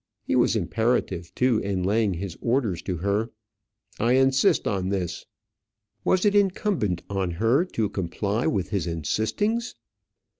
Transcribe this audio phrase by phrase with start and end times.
[0.23, 3.29] He was imperative, too, in laying his orders to her.
[3.99, 5.27] "I insist on this!"
[6.03, 9.75] Was it incumbent on her to comply with his insistings?